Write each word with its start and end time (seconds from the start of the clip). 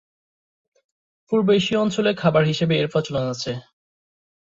পূর্ব 1.31 1.47
এশীয় 1.51 1.79
অঞ্চলে 1.81 2.11
খাবার 2.13 2.43
হিসেবে 2.45 2.73
এর 2.77 2.87
প্রচলন 2.93 3.25
আছে। 3.33 3.51